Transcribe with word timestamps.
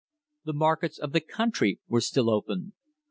The 0.45 0.53
markets 0.53 0.97
of 0.97 1.11
the 1.11 1.19
country 1.21 1.79
were 1.87 2.01
still 2.01 2.31
open. 2.31 2.73